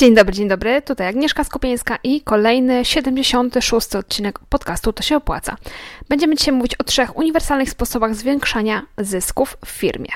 [0.00, 0.82] Dzień dobry, dzień dobry.
[0.82, 5.56] Tutaj Agnieszka Skopieńska i kolejny 76 odcinek podcastu To się opłaca.
[6.08, 10.08] Będziemy dzisiaj mówić o trzech uniwersalnych sposobach zwiększania zysków w firmie.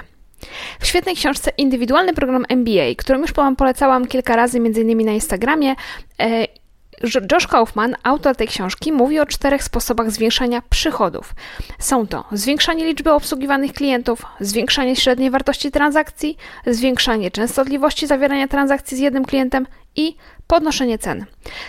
[0.81, 5.75] W świetnej książce Indywidualny program MBA, którą już Wam polecałam kilka razy, innymi na Instagramie,
[6.21, 6.47] e,
[7.33, 11.35] Josh Kaufman, autor tej książki, mówi o czterech sposobach zwiększania przychodów.
[11.79, 16.37] Są to zwiększanie liczby obsługiwanych klientów, zwiększanie średniej wartości transakcji,
[16.67, 21.25] zwiększanie częstotliwości zawierania transakcji z jednym klientem i podnoszenie cen.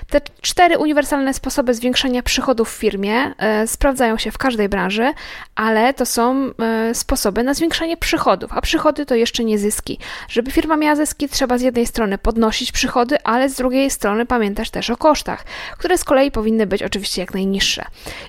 [0.10, 5.14] Te cztery uniwersalne sposoby zwiększenia przychodów w firmie e, sprawdzają się w każdej branży,
[5.56, 10.00] ale to są e, sposoby na zwiększanie przychodów, a przychody to jeszcze nie zyski.
[10.30, 14.70] Żeby firma miała zyski, trzeba z jednej strony podnosić przychody, ale z drugiej strony pamiętać
[14.70, 15.44] też o kosztach,
[15.78, 17.86] które z kolei powinny być oczywiście jak najniższe.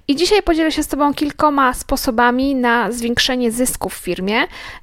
[0.09, 4.37] I dzisiaj podzielę się z Tobą kilkoma sposobami na zwiększenie zysków w firmie.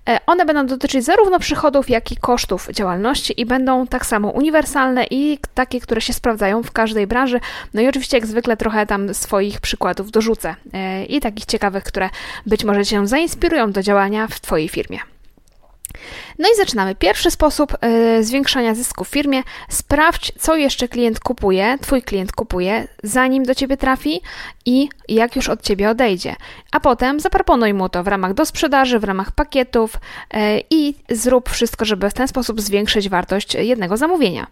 [0.09, 5.05] E, one będą dotyczyć zarówno przychodów, jak i kosztów działalności i będą tak samo uniwersalne
[5.11, 7.39] i takie, które się sprawdzają w każdej branży.
[7.73, 12.09] No i oczywiście, jak zwykle, trochę tam swoich przykładów dorzucę e, i takich ciekawych, które
[12.45, 15.12] być może Cię zainspirują do działania w Twojej firmie.
[16.39, 16.95] No i zaczynamy.
[16.95, 17.77] Pierwszy sposób
[18.17, 19.43] y, zwiększania zysku w firmie.
[19.69, 24.21] Sprawdź, co jeszcze klient kupuje, twój klient kupuje, zanim do ciebie trafi
[24.65, 26.35] i jak już od ciebie odejdzie.
[26.71, 30.37] A potem zaproponuj mu to w ramach do sprzedaży, w ramach pakietów y,
[30.69, 34.47] i zrób wszystko, żeby w ten sposób zwiększyć wartość jednego zamówienia.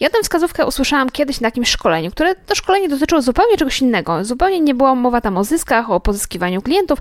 [0.00, 4.24] Ja tę wskazówkę usłyszałam kiedyś na jakimś szkoleniu, które to szkolenie dotyczyło zupełnie czegoś innego.
[4.24, 6.98] Zupełnie nie była mowa tam o zyskach, o pozyskiwaniu klientów.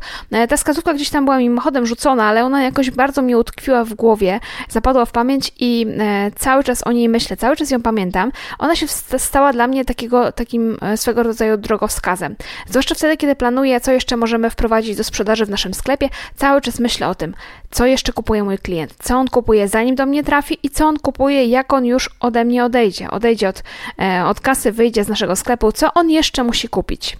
[0.50, 4.21] Ta wskazówka gdzieś tam była mimochodem rzucona, ale ona jakoś bardzo mi utkwiła w głowie
[4.22, 8.32] głowie, zapadła w pamięć i e, cały czas o niej myślę, cały czas ją pamiętam.
[8.60, 12.36] Ona się stała dla mnie takiego, takim e, swego rodzaju drogowskazem.
[12.68, 16.80] Zwłaszcza wtedy, kiedy planuję, co jeszcze możemy wprowadzić do sprzedaży w naszym sklepie, cały czas
[16.80, 17.34] myślę o tym,
[17.72, 21.00] co jeszcze kupuje mój klient, co on kupuje zanim do mnie trafi i co on
[21.00, 23.10] kupuje, jak on już ode mnie odejdzie.
[23.10, 23.64] Odejdzie od,
[24.00, 27.18] e, od kasy, wyjdzie z naszego sklepu, co on jeszcze musi kupić.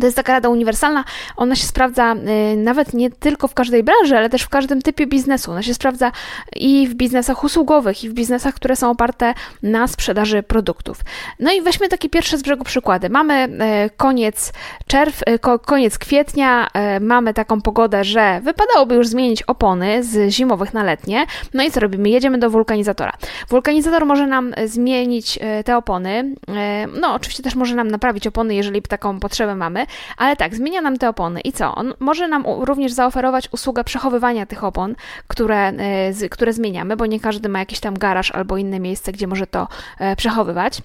[0.00, 1.04] To jest taka rada uniwersalna,
[1.36, 2.14] ona się sprawdza
[2.52, 5.50] y, nawet nie tylko w każdej branży, ale też w każdym typie biznesu.
[5.50, 6.12] Ona się sprawdza
[6.56, 11.00] i w biznesach usługowych, i w biznesach, które są oparte na sprzedaży produktów.
[11.40, 13.10] No i weźmy takie pierwsze z brzegu przykłady.
[13.10, 13.48] Mamy
[13.86, 14.52] y, koniec
[14.86, 16.68] czerw, y, koniec kwietnia,
[17.00, 21.26] mamy taką pogodę, że wypadałoby już zmienić opony z zimowych na letnie.
[21.54, 22.08] No i co robimy?
[22.08, 23.12] Jedziemy do wulkanizatora.
[23.48, 26.34] Wulkanizator może nam zmienić te opony.
[27.00, 29.77] No, oczywiście też może nam naprawić opony, jeżeli taką potrzebę mamy,
[30.16, 31.74] ale tak, zmienia nam te opony i co?
[31.74, 34.94] On może nam również zaoferować usługę przechowywania tych opon,
[35.26, 39.26] które, e, które zmieniamy, bo nie każdy ma jakiś tam garaż albo inne miejsce, gdzie
[39.26, 39.68] może to
[39.98, 40.82] e, przechowywać.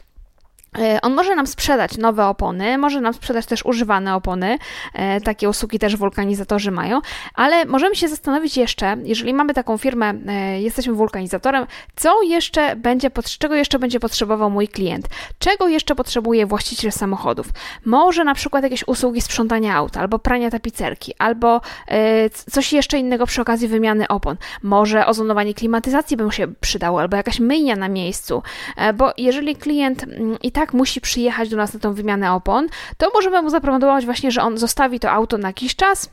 [0.79, 4.57] E, on może nam sprzedać nowe opony, może nam sprzedać też używane opony.
[4.94, 7.01] E, takie usługi też wulkanizatorzy mają,
[7.34, 13.12] ale możemy się zastanowić jeszcze, jeżeli mamy taką firmę, e, jesteśmy wulkanizatorem, co jeszcze będzie,
[13.39, 15.07] czego jeszcze będzie potrzebował mój klient?
[15.39, 17.47] Czego jeszcze potrzebuje właściciel samochodów?
[17.85, 21.62] Może na przykład jakieś usługi sprzątania auta, albo prania tapicerki, albo
[22.51, 24.38] coś jeszcze innego przy okazji wymiany opon.
[24.63, 28.44] Może ozonowanie klimatyzacji by mu się przydało, albo jakaś myjnia na miejscu,
[28.95, 32.68] bo jeżeli klient mm, i tak tak musi przyjechać do nas na tą wymianę opon,
[32.97, 36.09] to możemy mu zaproponować właśnie, że on zostawi to auto na jakiś czas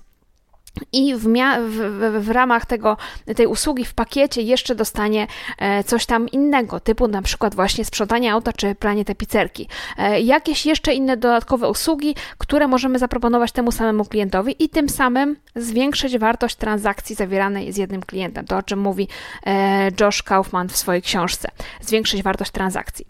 [0.92, 1.28] i w,
[1.68, 2.96] w, w, ramach tego,
[3.36, 5.26] tej usługi w pakiecie jeszcze dostanie
[5.58, 9.68] e, coś tam innego, typu na przykład właśnie sprzątanie auta czy pranie tapicerki.
[9.98, 15.36] E, jakieś jeszcze inne dodatkowe usługi, które możemy zaproponować temu samemu klientowi i tym samym
[15.56, 18.46] zwiększyć wartość transakcji zawieranej z jednym klientem.
[18.46, 19.08] To o czym mówi
[19.46, 21.48] e, Josh Kaufman w swojej książce.
[21.80, 23.06] Zwiększyć wartość transakcji.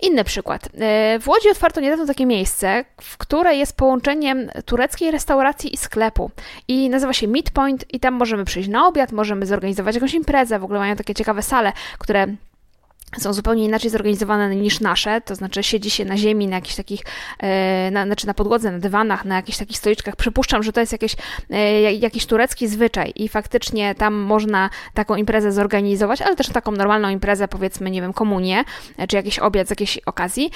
[0.00, 0.68] Inny przykład.
[1.20, 6.30] W Łodzi otwarto niedawno takie miejsce, w które jest połączeniem tureckiej restauracji i sklepu.
[6.68, 10.78] I się Midpoint i tam możemy przyjść na obiad, możemy zorganizować jakąś imprezę, w ogóle
[10.78, 12.26] mają takie ciekawe sale, które
[13.18, 17.00] są zupełnie inaczej zorganizowane niż nasze, to znaczy siedzi się na ziemi, na jakichś takich,
[17.38, 20.16] e, na, znaczy na podłodze, na dywanach, na jakichś takich stoliczkach.
[20.16, 21.16] Przypuszczam, że to jest jakieś,
[21.50, 27.08] e, jakiś turecki zwyczaj i faktycznie tam można taką imprezę zorganizować, ale też taką normalną
[27.08, 28.64] imprezę, powiedzmy, nie wiem, komunię,
[28.96, 30.50] e, czy jakiś obiad z jakiejś okazji.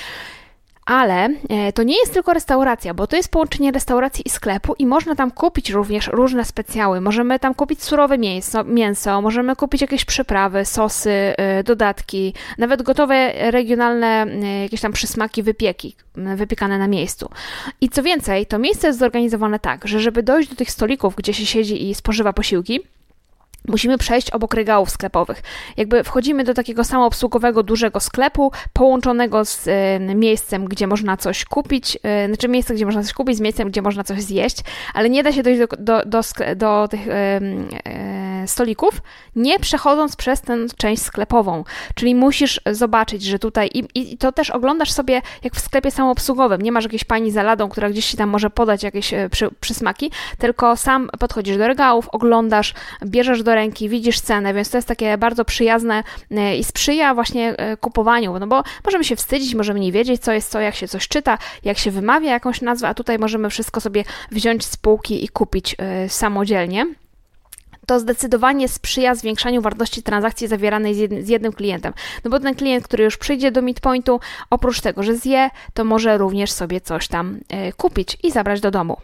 [0.88, 4.87] Ale e, to nie jest tylko restauracja, bo to jest połączenie restauracji i sklepu i
[4.87, 7.00] można tam kupić również różne specjały.
[7.00, 13.32] Możemy tam kupić surowe mięso, mięso możemy kupić jakieś przyprawy, sosy, e, dodatki, nawet gotowe
[13.50, 15.96] regionalne e, jakieś tam przysmaki, wypieki
[16.37, 17.31] wypiekane na miejscu.
[17.81, 21.35] I co więcej, to miejsce jest zorganizowane tak, że żeby dojść do tych stolików, gdzie
[21.35, 22.81] się siedzi i spożywa posiłki,
[23.69, 25.43] musimy przejść obok regałów sklepowych.
[25.76, 31.97] Jakby wchodzimy do takiego samoobsługowego, dużego sklepu, połączonego z y, miejscem, gdzie można coś kupić,
[31.97, 34.56] y, znaczy miejsce, gdzie można coś kupić, z miejscem, gdzie można coś zjeść,
[34.94, 36.20] ale nie da się dojść do, do, do,
[36.56, 37.41] do tych y,
[38.46, 39.02] stolików,
[39.37, 41.64] nie przechodząc przez tę część sklepową.
[41.94, 46.62] Czyli musisz zobaczyć, że tutaj i, i to też oglądasz sobie jak w sklepie samoobsługowym.
[46.62, 50.11] Nie masz jakiejś pani za ladą, która gdzieś ci tam może podać jakieś przy, przysmaki,
[50.38, 52.75] tylko sam podchodzisz do regałów, oglądasz,
[53.05, 56.02] bierzesz do ręki, widzisz cenę, więc to jest takie bardzo przyjazne
[56.58, 60.61] i sprzyja właśnie kupowaniu, no bo możemy się wstydzić, możemy nie wiedzieć, co jest co,
[60.61, 64.64] jak się coś czyta, jak się wymawia jakąś nazwę, a tutaj możemy wszystko sobie wziąć
[64.64, 65.76] z półki i kupić
[66.08, 66.87] samodzielnie
[67.88, 71.93] to zdecydowanie sprzyja zwiększaniu wartości transakcji zawieranej z jednym, z jednym, klientem.
[72.25, 74.20] No bo ten klient, który już przyjdzie do Midpointu,
[74.50, 77.37] oprócz tego, że zje, to może również sobie coś tam
[77.69, 78.96] y, kupić i zabrać do domu.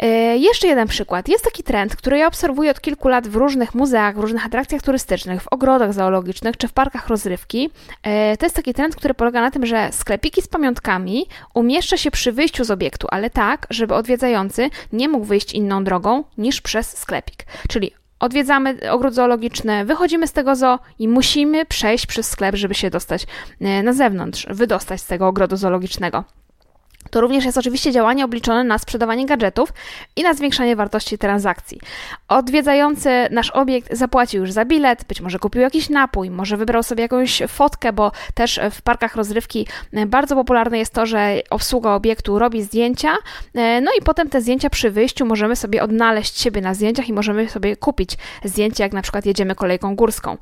[0.00, 1.28] E, jeszcze jeden przykład.
[1.28, 4.82] Jest taki trend, który ja obserwuję od kilku lat w różnych muzeach, w różnych atrakcjach
[4.82, 7.70] turystycznych, w ogrodach zoologicznych czy w parkach rozrywki.
[8.02, 12.10] E, to jest taki trend, który polega na tym, że sklepiki z pamiątkami umieszcza się
[12.10, 16.98] przy wyjściu z obiektu, ale tak, żeby odwiedzający nie mógł wyjść inną drogą niż przez
[16.98, 17.46] sklepik.
[17.68, 22.90] Czyli odwiedzamy ogród zoologiczny, wychodzimy z tego zoo i musimy przejść przez sklep, żeby się
[22.90, 23.26] dostać
[23.60, 26.24] e, na zewnątrz, wydostać z tego ogrodu zoologicznego.
[27.10, 29.72] To również jest oczywiście działanie obliczone na sprzedawanie gadżetów
[30.16, 31.80] i na zwiększanie wartości transakcji.
[32.28, 37.02] Odwiedzający nasz obiekt zapłacił już za bilet, być może kupił jakiś napój, może wybrał sobie
[37.02, 39.66] jakąś fotkę, bo też w parkach rozrywki
[40.06, 43.16] bardzo popularne jest to, że obsługa obiektu robi zdjęcia,
[43.54, 47.48] no i potem te zdjęcia przy wyjściu możemy sobie odnaleźć siebie na zdjęciach i możemy
[47.48, 48.10] sobie kupić
[48.44, 50.36] zdjęcie, jak na przykład jedziemy kolejką górską.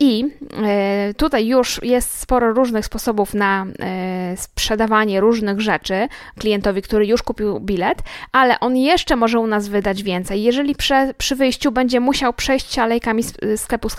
[0.00, 0.24] I
[0.64, 7.06] e, tutaj już jest sporo różnych sposobów na e, sprzedawanie różnych rzeczy rzeczy klientowi, który
[7.06, 10.42] już kupił bilet, ale on jeszcze może u nas wydać więcej.
[10.42, 13.22] Jeżeli przy, przy wyjściu będzie musiał przejść alejkami
[13.56, 13.96] sklepu z,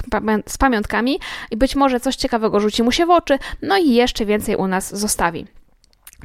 [0.48, 1.20] z pamiątkami
[1.52, 4.68] i być może coś ciekawego rzuci mu się w oczy, no i jeszcze więcej u
[4.68, 5.46] nas zostawi.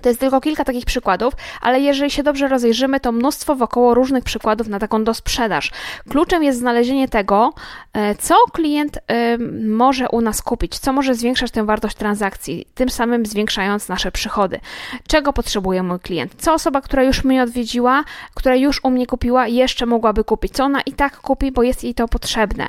[0.02, 4.24] To jest tylko kilka takich przykładów, ale jeżeli się dobrze rozejrzymy, to mnóstwo wokoło różnych
[4.24, 5.70] przykładów na taką dosprzedaż.
[6.10, 7.52] Kluczem jest znalezienie tego,
[7.92, 12.90] e, co klient e, może u nas kupić, co może zwiększać tę wartość transakcji, tym
[12.90, 14.60] samym zwiększając nasze przychody.
[15.08, 16.34] Czego potrzebuje mój klient?
[16.38, 18.04] Co osoba, która już mnie odwiedziła,
[18.34, 20.52] która już u mnie kupiła, jeszcze mogłaby kupić?
[20.52, 22.68] Co ona i tak kupi, bo jest jej to potrzebne?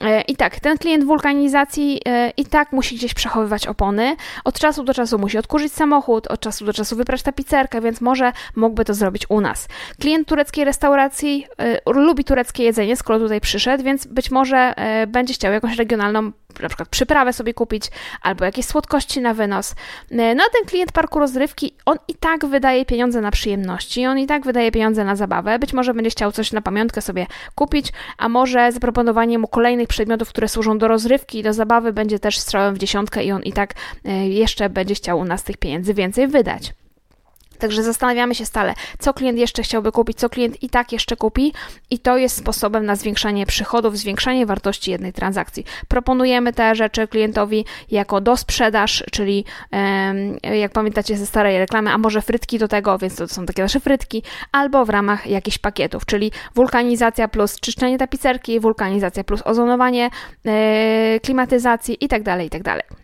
[0.00, 4.16] E, I tak, ten klient wulkanizacji e, i tak musi gdzieś przechowywać opony.
[4.44, 8.32] Od czasu do czasu musi odkurzyć samochód, od czasu do czasu wyprać tapicerkę, więc może
[8.56, 9.68] mógłby to zrobić u nas.
[10.00, 11.46] Klient tureckiej restauracji
[11.86, 14.74] y, lubi tureckie jedzenie, skoro tutaj przyszedł, więc być może
[15.06, 17.90] będzie chciał jakąś regionalną na przykład przyprawę sobie kupić,
[18.22, 19.74] albo jakieś słodkości na wynos.
[20.10, 24.26] No a ten klient parku rozrywki, on i tak wydaje pieniądze na przyjemności, on i
[24.26, 25.58] tak wydaje pieniądze na zabawę.
[25.58, 30.28] Być może będzie chciał coś na pamiątkę sobie kupić, a może zaproponowanie mu kolejnych przedmiotów,
[30.28, 33.52] które służą do rozrywki i do zabawy będzie też strzałem w dziesiątkę i on i
[33.52, 36.81] tak e, jeszcze będzie chciał u nas tych pieniędzy więcej wydać.
[37.62, 41.52] Także zastanawiamy się stale, co klient jeszcze chciałby kupić, co klient i tak jeszcze kupi,
[41.90, 45.64] i to jest sposobem na zwiększanie przychodów, zwiększanie wartości jednej transakcji.
[45.88, 49.44] Proponujemy te rzeczy klientowi jako do sprzedaż, czyli
[50.60, 53.80] jak pamiętacie ze starej reklamy, a może frytki do tego, więc to są takie nasze
[53.80, 54.22] frytki,
[54.52, 60.10] albo w ramach jakichś pakietów, czyli wulkanizacja plus czyszczenie tapicerki, wulkanizacja plus ozonowanie,
[60.46, 63.01] e, klimatyzacji itd., tak itd.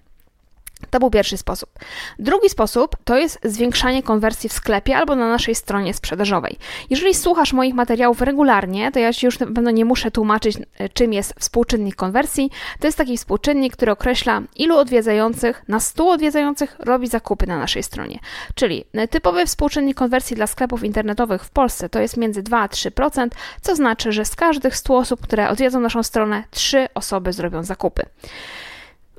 [0.90, 1.70] To był pierwszy sposób.
[2.18, 6.56] Drugi sposób to jest zwiększanie konwersji w sklepie albo na naszej stronie sprzedażowej.
[6.90, 10.88] Jeżeli słuchasz moich materiałów regularnie, to ja Ci już na pewno nie muszę tłumaczyć, e,
[10.88, 12.50] czym jest współczynnik konwersji.
[12.80, 17.82] To jest taki współczynnik, który określa, ilu odwiedzających na 100 odwiedzających robi zakupy na naszej
[17.82, 18.18] stronie.
[18.54, 22.66] Czyli e, typowy współczynnik konwersji dla sklepów internetowych w Polsce to jest między 2 a
[22.66, 23.28] 3%,
[23.60, 28.02] co znaczy, że z każdych 100 osób, które odwiedzą naszą stronę, 3 osoby zrobią zakupy.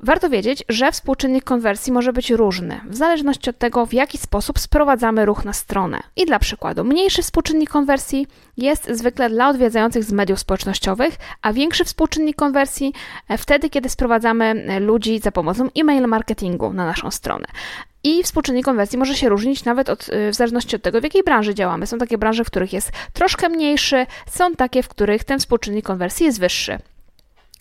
[0.02, 4.58] Warto wiedzieć, że współczynnik konwersji może być różny, w zależności od tego, w jaki sposób
[4.58, 6.00] sprowadzamy ruch na stronę.
[6.16, 8.26] I dla przykładu, mniejszy współczynnik konwersji
[8.56, 12.92] jest zwykle dla odwiedzających z mediów społecznościowych, a większy współczynnik konwersji
[13.28, 17.46] e, wtedy, kiedy sprowadzamy e, ludzi za pomocą e-mail marketingu na naszą stronę.
[18.04, 21.22] I współczynnik konwersji może się różnić nawet od, e, w zależności od tego, w jakiej
[21.22, 21.86] branży działamy.
[21.86, 26.26] Są takie branże, w których jest troszkę mniejszy, są takie, w których ten współczynnik konwersji
[26.26, 26.78] jest wyższy.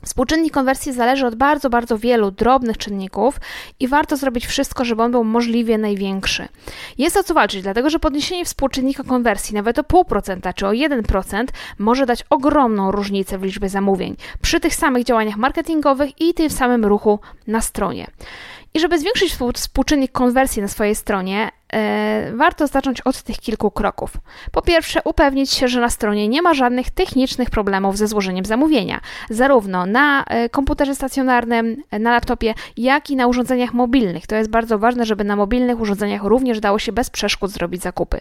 [0.04, 3.40] Współczynnik konwersji zależy od bardzo, bardzo wielu drobnych czynników
[3.80, 6.48] i warto zrobić wszystko, żeby on był możliwie największy.
[6.98, 11.46] Jest o co walczyć, dlatego że podniesienie współczynnika konwersji nawet o 0,5% czy o 1%
[11.78, 16.86] może dać ogromną różnicę w liczbie zamówień przy tych samych działaniach marketingowych i tym samym
[16.86, 18.08] ruchu na stronie.
[18.74, 24.14] I żeby zwiększyć współczynnik konwersji na swojej stronie, e, warto zacząć od tych kilku kroków.
[24.52, 29.02] Po pierwsze, upewnić się, że na stronie nie ma żadnych technicznych problemów ze złożeniem zamówienia,
[29.30, 34.28] zarówno na e, komputerze stacjonarnym, na laptopie, jak i na urządzeniach mobilnych.
[34.28, 38.20] To jest bardzo ważne, żeby na mobilnych urządzeniach również dało się bez przeszkód zrobić zakupy.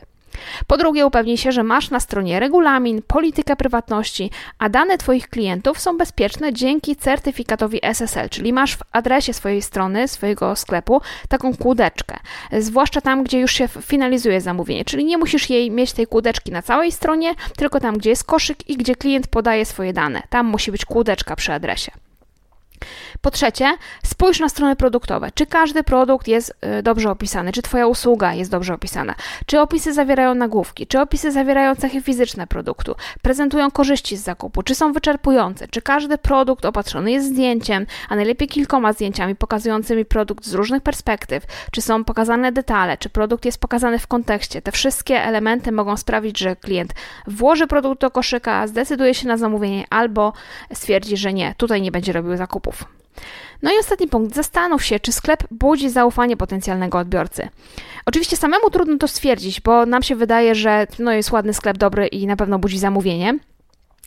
[0.67, 5.81] Po drugie, upewnij się, że masz na stronie regulamin, politykę prywatności, a dane Twoich klientów
[5.81, 12.17] są bezpieczne dzięki certyfikatowi SSL, czyli masz w adresie swojej strony, swojego sklepu taką kłódeczkę,
[12.59, 16.63] zwłaszcza tam, gdzie już się finalizuje zamówienie, czyli nie musisz jej mieć tej kłódeczki na
[16.63, 20.23] całej stronie, tylko tam, gdzie jest koszyk i gdzie klient podaje swoje dane.
[20.31, 22.08] Tam musi być kłódeczka przy adresie.
[23.21, 25.31] Po trzecie, spójrz na strony produktowe.
[25.35, 27.53] Czy każdy produkt jest y, dobrze opisany?
[27.53, 29.15] Czy Twoja usługa jest dobrze opisana?
[29.47, 30.87] Czy opisy zawierają nagłówki?
[30.87, 32.95] Czy opisy zawierają cechy fizyczne produktu?
[33.23, 34.63] Prezentują korzyści z zakupu?
[34.63, 35.69] Czy są wyczerpujące?
[35.69, 41.45] Czy każdy produkt opatrzony jest zdjęciem, a najlepiej kilkoma zdjęciami pokazującymi produkt z różnych perspektyw?
[41.73, 42.97] Czy są pokazane detale?
[42.97, 44.63] Czy produkt jest pokazany w kontekście?
[44.63, 46.95] Te wszystkie elementy mogą sprawić, że klient
[47.27, 50.33] włoży produkt do koszyka, zdecyduje się na zamówienie albo
[50.73, 52.85] stwierdzi, że nie, tutaj nie będzie robił zakupu zakupów.
[53.63, 54.35] No i ostatni punkt.
[54.35, 57.49] Zastanów się, czy sklep budzi zaufanie potencjalnego odbiorcy.
[58.07, 62.07] Oczywiście samemu trudno to stwierdzić, bo nam się wydaje, że no jest ładny sklep, dobry
[62.07, 63.39] i na pewno budzi zamówienie.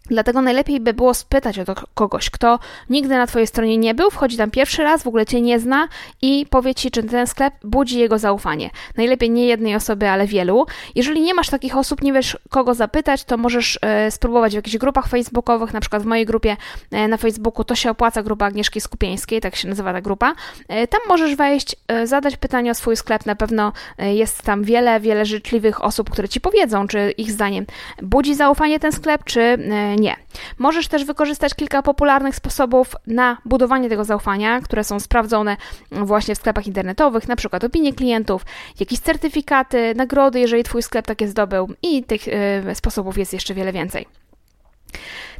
[0.05, 4.09] Dlatego najlepiej by było spytać o to kogoś, kto nigdy na Twojej stronie nie był,
[4.09, 5.87] wchodzi tam pierwszy raz, w ogóle Cię nie zna
[6.21, 8.69] i powie Ci, czy ten sklep budzi jego zaufanie.
[8.97, 10.65] Najlepiej nie jednej osoby, ale wielu.
[10.95, 14.77] Jeżeli nie masz takich osób, nie wiesz kogo zapytać, to możesz e, spróbować w jakichś
[14.77, 16.57] grupach facebookowych, na przykład w mojej grupie
[16.91, 20.33] e, na Facebooku to się opłaca, grupa Agnieszki Skupieńskiej, tak się nazywa ta grupa.
[20.67, 25.25] E, tam możesz wejść, zadać pytanie o swój sklep, na pewno jest tam wiele, wiele
[25.25, 27.65] życzliwych osób, które Ci powiedzą, czy ich zdaniem
[28.01, 29.57] budzi zaufanie ten sklep, czy
[29.95, 30.15] nie.
[30.57, 35.57] Możesz też wykorzystać kilka popularnych sposobów na budowanie tego zaufania, które są sprawdzone
[35.91, 38.45] właśnie w sklepach internetowych, na przykład opinie klientów,
[38.79, 43.71] jakieś certyfikaty, nagrody, jeżeli Twój sklep takie zdobył i tych y, sposobów jest jeszcze wiele
[43.71, 44.05] więcej.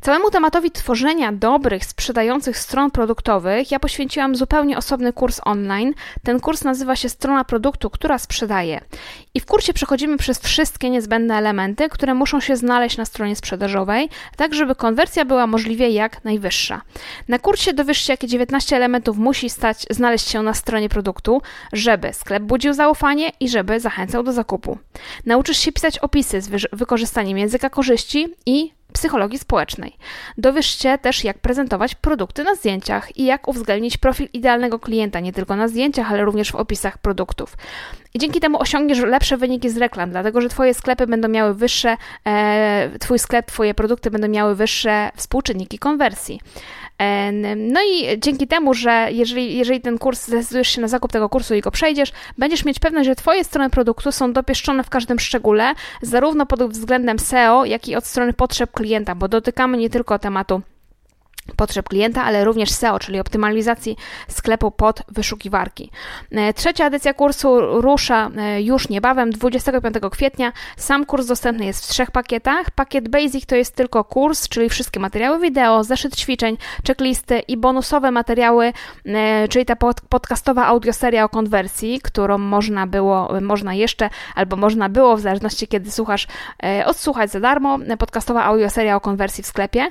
[0.01, 5.93] Całemu tematowi tworzenia dobrych, sprzedających stron produktowych ja poświęciłam zupełnie osobny kurs online.
[6.23, 8.81] Ten kurs nazywa się Strona produktu, która sprzedaje.
[9.33, 14.09] I w kursie przechodzimy przez wszystkie niezbędne elementy, które muszą się znaleźć na stronie sprzedażowej,
[14.37, 16.81] tak żeby konwersja była możliwie jak najwyższa.
[17.27, 21.41] Na kursie dowiesz się, jakie 19 elementów musi stać, znaleźć się na stronie produktu,
[21.73, 24.77] żeby sklep budził zaufanie i żeby zachęcał do zakupu.
[25.25, 29.97] Nauczysz się pisać opisy z wykorzystaniem języka korzyści i psychologii społecznej.
[30.37, 35.33] Dowiesz się też, jak prezentować produkty na zdjęciach i jak uwzględnić profil idealnego klienta nie
[35.33, 37.57] tylko na zdjęciach, ale również w opisach produktów.
[38.13, 41.97] I dzięki temu osiągniesz lepsze wyniki z reklam, dlatego że Twoje sklepy będą miały wyższe,
[42.27, 46.41] e, Twój sklep, Twoje produkty będą miały wyższe współczynniki konwersji.
[47.57, 51.55] No i dzięki temu, że jeżeli, jeżeli ten kurs zdecydujesz się na zakup tego kursu
[51.55, 55.73] i go przejdziesz, będziesz mieć pewność, że Twoje strony produktu są dopieszczone w każdym szczególe,
[56.01, 60.61] zarówno pod względem SEO, jak i od strony potrzeb klienta, bo dotykamy nie tylko tematu
[61.55, 65.91] potrzeb klienta, ale również SEO, czyli optymalizacji sklepu pod wyszukiwarki.
[66.31, 70.51] E, trzecia edycja kursu rusza e, już niebawem, 25 kwietnia.
[70.77, 72.71] Sam kurs dostępny jest w trzech pakietach.
[72.71, 78.11] Pakiet Basic to jest tylko kurs, czyli wszystkie materiały wideo, zeszyt ćwiczeń, checklisty i bonusowe
[78.11, 78.73] materiały,
[79.05, 79.75] e, czyli ta
[80.09, 85.91] podcastowa audioseria o konwersji, którą można było, można jeszcze, albo można było, w zależności kiedy
[85.91, 86.27] słuchasz,
[86.85, 87.79] odsłuchać za darmo.
[87.99, 89.87] Podcastowa audioseria o konwersji w sklepie.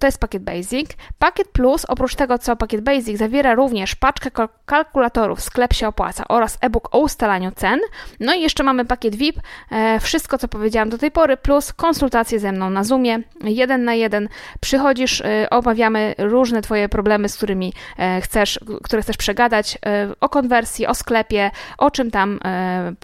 [0.00, 0.85] To jest pakiet Basic.
[0.86, 0.96] Basic.
[1.18, 4.30] Pakiet Plus, oprócz tego co pakiet Basic, zawiera również paczkę
[4.66, 7.80] kalkulatorów Sklep się opłaca oraz e-book o ustalaniu cen.
[8.20, 9.40] No i jeszcze mamy pakiet VIP,
[9.70, 13.94] e, wszystko co powiedziałam do tej pory, plus konsultacje ze mną na Zoomie, jeden na
[13.94, 14.28] jeden.
[14.60, 19.78] Przychodzisz, e, omawiamy różne Twoje problemy, z którymi e, chcesz, które chcesz przegadać,
[20.20, 22.40] o konwersji, o sklepie, o czym tam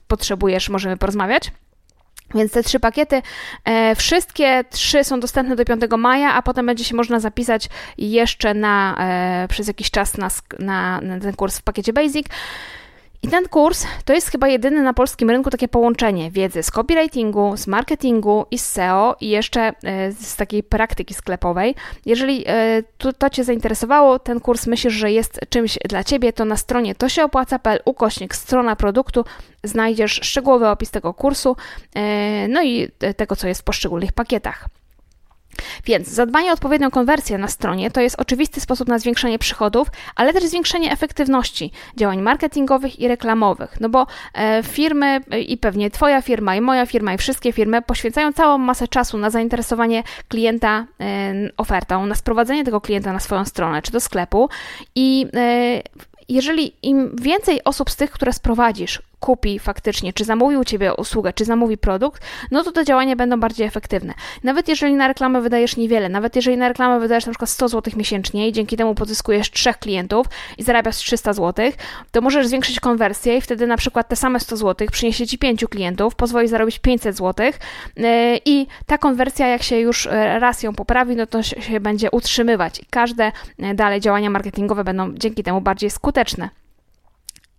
[0.06, 1.52] potrzebujesz, możemy porozmawiać.
[2.34, 3.22] Więc te trzy pakiety,
[3.64, 8.54] e, wszystkie trzy są dostępne do 5 maja, a potem będzie się można zapisać jeszcze
[8.54, 12.26] na, e, przez jakiś czas na, na, na ten kurs w pakiecie Basic.
[13.24, 17.56] I ten kurs to jest chyba jedyny na polskim rynku takie połączenie wiedzy z copywritingu,
[17.56, 21.74] z marketingu i z SEO i jeszcze e, z takiej praktyki sklepowej.
[22.06, 26.44] Jeżeli e, to, to Cię zainteresowało, ten kurs myślisz, że jest czymś dla Ciebie, to
[26.44, 29.24] na stronie to się opłaca.pl ukośnik strona produktu
[29.64, 31.56] znajdziesz szczegółowy opis tego kursu,
[31.94, 34.68] e, no i tego, co jest w poszczególnych pakietach.
[35.84, 40.32] Więc zadbanie o odpowiednią konwersję na stronie to jest oczywisty sposób na zwiększenie przychodów, ale
[40.32, 43.80] też zwiększenie efektywności działań marketingowych i reklamowych.
[43.80, 48.32] No bo e, firmy i pewnie Twoja firma, i moja firma, i wszystkie firmy poświęcają
[48.32, 53.82] całą masę czasu na zainteresowanie klienta e, ofertą, na sprowadzenie tego klienta na swoją stronę
[53.82, 54.48] czy do sklepu
[54.94, 55.82] i e,
[56.28, 61.32] jeżeli im więcej osób z tych, które sprowadzisz, kupi faktycznie, czy zamówi u Ciebie usługę,
[61.32, 64.14] czy zamówi produkt, no to te działania będą bardziej efektywne.
[64.42, 67.92] Nawet jeżeli na reklamę wydajesz niewiele, nawet jeżeli na reklamę wydajesz na przykład 100 zł
[67.96, 70.26] miesięcznie i dzięki temu pozyskujesz trzech klientów
[70.58, 71.72] i zarabiasz 300 zł,
[72.10, 75.68] to możesz zwiększyć konwersję i wtedy na przykład te same 100 zł przyniesie Ci pięciu
[75.68, 77.46] klientów, pozwoli zarobić 500 zł
[77.96, 82.10] e, i ta konwersja, jak się już e, raz ją poprawi, no to się będzie
[82.10, 86.61] utrzymywać i każde e, dalej działania marketingowe będą dzięki temu bardziej skuteczne.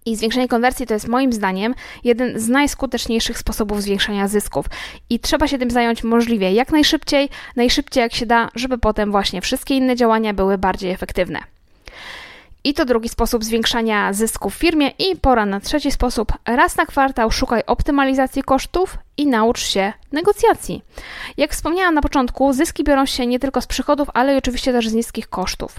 [0.06, 4.66] I zwiększenie konwersji to jest moim zdaniem jeden z najskuteczniejszych sposobów zwiększania zysków.
[5.10, 9.42] I trzeba się tym zająć możliwie jak najszybciej, najszybciej jak się da, żeby potem właśnie
[9.42, 11.40] wszystkie inne działania były bardziej efektywne.
[12.64, 14.90] I to drugi sposób zwiększania zysków w firmie.
[14.90, 16.32] I pora na trzeci sposób.
[16.46, 20.82] Raz na kwartał szukaj optymalizacji kosztów i naucz się negocjacji.
[21.38, 24.89] Jak wspomniałam na początku, zyski biorą się nie tylko z przychodów, ale i oczywiście też
[24.89, 25.75] z niskich kosztów.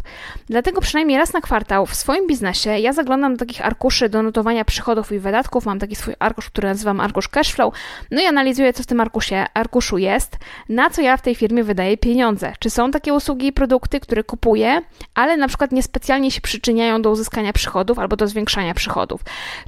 [0.49, 4.65] Dlatego przynajmniej raz na kwartał w swoim biznesie ja zaglądam do takich arkuszy do notowania
[4.65, 5.67] przychodów i wydatków.
[5.67, 7.75] Mam taki swój arkusz, który nazywam arkusz cashflow.
[8.11, 10.37] No i analizuję, co w tym arkusie, arkuszu jest,
[10.69, 12.53] na co ja w tej firmie wydaję pieniądze.
[12.59, 14.81] Czy są takie usługi i produkty, które kupuję,
[15.15, 19.21] ale na przykład niespecjalnie się przyczyniają do uzyskania przychodów albo do zwiększania przychodów.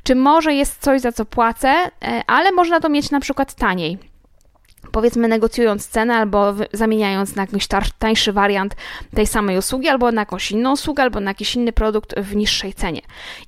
[0.02, 3.98] Czy może jest coś, za co płacę, e, ale można to mieć na przykład taniej
[4.92, 7.66] powiedzmy negocjując cenę albo zamieniając na jakiś
[7.98, 8.76] tańszy wariant
[9.14, 12.74] tej samej usługi, albo na jakąś inną usługę, albo na jakiś inny produkt w niższej
[12.74, 13.00] cenie.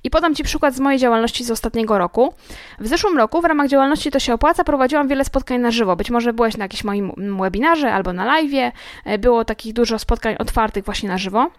[0.03, 2.33] I podam Ci przykład z mojej działalności z ostatniego roku.
[2.79, 5.95] W zeszłym roku w ramach działalności To się opłaca prowadziłam wiele spotkań na żywo.
[5.95, 8.73] Być może byłeś na jakimś moim webinarze albo na live.
[9.19, 11.51] Było takich dużo spotkań otwartych właśnie na żywo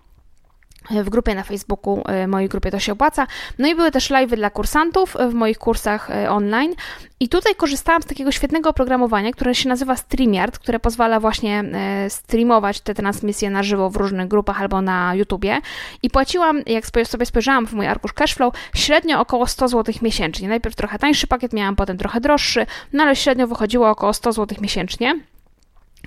[0.90, 3.26] w grupie na Facebooku, e, mojej grupie to się opłaca.
[3.58, 6.74] No i były też live dla kursantów w moich kursach e, online.
[7.20, 12.10] I tutaj korzystałam z takiego świetnego oprogramowania, które się nazywa StreamYard, które pozwala właśnie e,
[12.10, 15.60] streamować te transmisje na żywo w różnych grupach albo na YouTubie.
[16.02, 20.48] I płaciłam, jak sobie spojrzałam w mój arkusz cashflow, średnio około 100 zł miesięcznie.
[20.48, 24.58] Najpierw trochę tańszy pakiet miałam, potem trochę droższy, no ale średnio wychodziło około 100 zł
[24.60, 25.20] miesięcznie.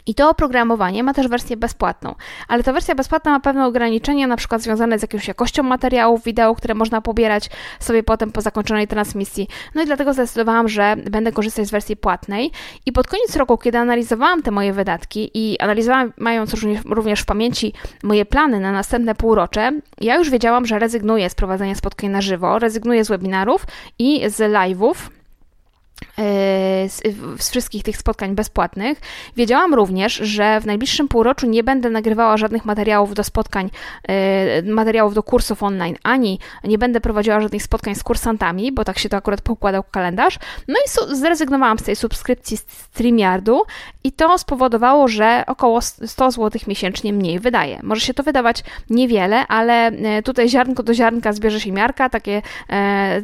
[0.06, 2.16] I to oprogramowanie ma też wersję bezpłatną,
[2.48, 6.56] ale ta wersja bezpłatna ma pewne ograniczenia, na przykład związane z jakąś jakością materiałów, wideo,
[6.56, 9.48] które można pobierać sobie potem po zakończonej transmisji.
[9.76, 12.52] No i dlatego zdecydowałam, że będę korzystać z wersji płatnej.
[12.86, 16.54] I pod koniec roku, kiedy analizowałam te moje wydatki i analizowałam, mając
[16.86, 21.76] również w pamięci moje plany na następne półrocze, ja już wiedziałam, że rezygnuję z prowadzenia
[21.76, 23.66] spotkań na żywo, rezygnuję z webinarów
[24.00, 24.96] i z live'ów
[26.18, 27.02] z,
[27.40, 29.02] z, wszystkich tych spotkań bezpłatnych.
[29.38, 33.70] Wiedziałam również, że w najbliższym półroczu nie będę nagrywała żadnych materiałów do spotkań,
[34.08, 39.00] e, materiałów do kursów online, ani nie będę prowadziła żadnych spotkań z kursantami, bo tak
[39.00, 40.40] się to akurat pokładał kalendarz.
[40.68, 43.62] No i zrezygnowałam z tej subskrypcji StreamYardu
[44.04, 47.80] i to spowodowało, że około 100 zł miesięcznie mniej wydaje.
[47.84, 52.42] Może się to wydawać niewiele, ale e, tutaj ziarnko do ziarnka zbierze się miarka, takie,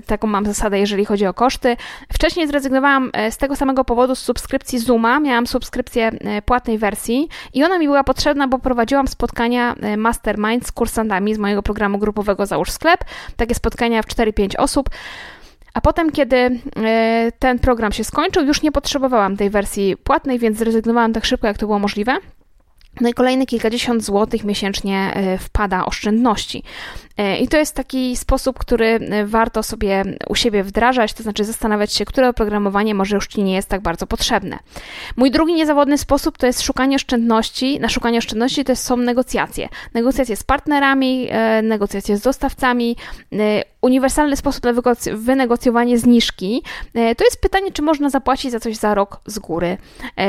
[0.05, 1.77] taką mam zasadę, jeżeli chodzi o koszty.
[2.13, 5.19] Wcześniej zrezygnowałam zrezygnowałam e, z tego samego powodu z subskrypcji Zooma.
[5.19, 10.67] Miałam subskrypcję e, płatnej wersji i ona mi była potrzebna, bo prowadziłam spotkania e, mastermind
[10.67, 12.99] z kursantami z mojego programu grupowego Załóż Sklep.
[13.38, 14.89] Takie spotkania w 4-5 osób.
[15.73, 16.60] A potem, kiedy
[17.39, 21.58] ten program się skończył, już nie potrzebowałam tej wersji płatnej, więc zrezygnowałam tak szybko, jak
[21.58, 22.17] to było możliwe.
[23.02, 26.63] No i kolejne kilkadziesiąt złotych miesięcznie wpada oszczędności.
[27.19, 31.45] E, I to jest taki sposób, który e, warto sobie u siebie wdrażać, to znaczy
[31.45, 34.60] zastanawiać się, które oprogramowanie może już Ci nie jest tak bardzo potrzebne.
[35.15, 37.80] Mój drugi niezawodny sposób to jest szukanie oszczędności.
[37.80, 39.69] Na szukanie oszczędności to są negocjacje.
[39.93, 42.95] Negocjacje z partnerami, e, negocjacje z dostawcami,
[43.81, 44.73] uniwersalny sposób na
[45.13, 46.63] wynegocjowanie zniżki.
[46.93, 49.77] To jest pytanie, czy można zapłacić za coś za rok z góry.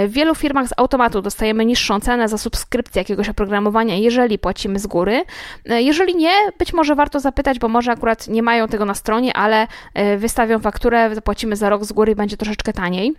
[0.08, 4.86] W wielu firmach z automatu dostajemy niższą cenę za subskrypcję jakiegoś oprogramowania, jeżeli płacimy z
[4.86, 5.24] góry.
[5.66, 9.66] Jeżeli nie, być może warto zapytać, bo może akurat nie mają tego na stronie, ale
[9.94, 13.14] e, wystawią fakturę, zapłacimy za rok z góry i będzie troszeczkę taniej.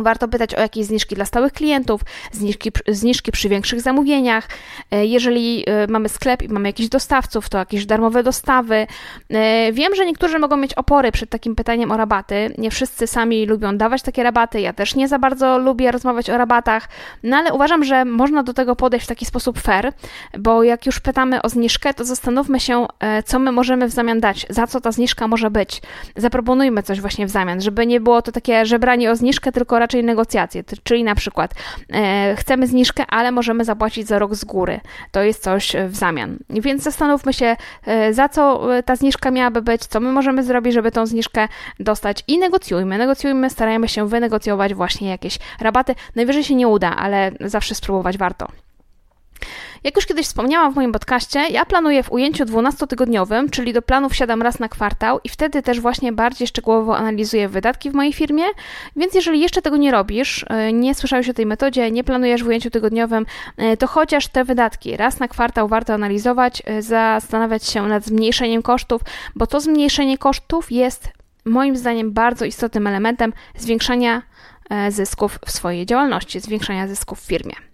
[0.00, 2.00] Warto pytać o jakieś zniżki dla stałych klientów,
[2.32, 4.48] zniżki, zniżki przy większych zamówieniach.
[4.90, 8.86] E, jeżeli e, mamy sklep i mamy jakichś dostawców, to jakieś darmowe dostawy.
[9.30, 12.54] E, wiem, że niektórzy mogą mieć opory przed takim pytaniem o rabaty.
[12.58, 14.60] Nie wszyscy sami lubią dawać takie rabaty.
[14.60, 16.88] Ja też nie za bardzo lubię rozmawiać o rabatach,
[17.22, 19.92] no ale uważam, że można do tego podejść w taki sposób fair,
[20.38, 22.86] bo jak już pytamy o zniżkę, to zastanówmy się,
[23.24, 25.82] co my możemy w zamian dać, za co ta zniżka może być.
[26.16, 29.87] Zaproponujmy coś właśnie w zamian, żeby nie było to takie żebranie o zniżkę, tylko raczej
[29.88, 31.54] raczej negocjacje, czyli na przykład
[31.92, 34.80] e, chcemy zniżkę, ale możemy zapłacić za rok z góry.
[35.10, 36.38] To jest coś w zamian.
[36.50, 40.74] Więc zastanówmy się, e, za co e, ta zniżka miałaby być, co my możemy zrobić,
[40.74, 41.48] żeby tą zniżkę
[41.80, 42.98] dostać i negocjujmy.
[42.98, 45.94] Negocjujmy, starajmy się wynegocjować właśnie jakieś rabaty.
[46.16, 48.67] Najwyżej się nie uda, ale zawsze spróbować warto.
[49.84, 54.16] Jak już kiedyś wspomniałam w moim podcaście, ja planuję w ujęciu 12-tygodniowym, czyli do planów
[54.16, 58.44] siadam raz na kwartał i wtedy też właśnie bardziej szczegółowo analizuję wydatki w mojej firmie,
[58.96, 62.46] więc jeżeli jeszcze tego nie robisz, e, nie słyszałeś o tej metodzie, nie planujesz w
[62.46, 67.82] ujęciu tygodniowym, e, to chociaż te wydatki raz na kwartał warto analizować, e, zastanawiać się
[67.82, 69.02] nad zmniejszeniem kosztów,
[69.36, 71.08] bo to zmniejszenie kosztów jest
[71.44, 74.22] moim zdaniem bardzo istotnym elementem zwiększania
[74.88, 77.67] zysków w swojej działalności, zwiększania zysków w firmie.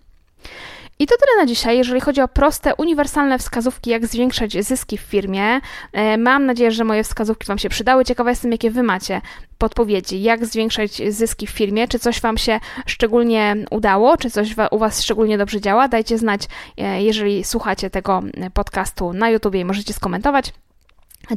[0.99, 5.01] I to tyle na dzisiaj, jeżeli chodzi o proste, uniwersalne wskazówki, jak zwiększać zyski w
[5.01, 5.61] firmie.
[5.93, 8.05] E, mam nadzieję, że moje wskazówki Wam się przydały.
[8.05, 9.21] Ciekawa jestem, jakie Wy macie
[9.59, 14.79] podpowiedzi, jak zwiększać zyski w firmie, czy coś Wam się szczególnie udało, czy coś u
[14.79, 15.89] Was szczególnie dobrze działa.
[15.89, 16.43] Dajcie znać,
[16.79, 18.23] e, jeżeli słuchacie tego
[18.55, 20.53] podcastu na YouTube i możecie skomentować.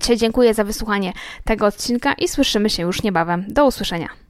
[0.02, 3.46] Dzisiaj dziękuję za wysłuchanie tego odcinka i słyszymy się już niebawem.
[3.48, 4.27] Do usłyszenia.